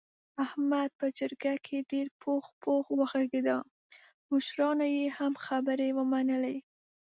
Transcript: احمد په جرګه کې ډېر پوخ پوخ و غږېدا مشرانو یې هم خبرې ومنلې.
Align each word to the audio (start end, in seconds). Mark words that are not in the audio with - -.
احمد 0.45 0.89
په 0.99 1.05
جرګه 1.19 1.53
کې 1.65 1.77
ډېر 1.91 2.07
پوخ 2.21 2.45
پوخ 2.61 2.85
و 2.95 3.01
غږېدا 3.11 3.57
مشرانو 4.31 4.85
یې 4.95 5.05
هم 5.17 5.33
خبرې 5.45 5.89
ومنلې. 5.93 6.57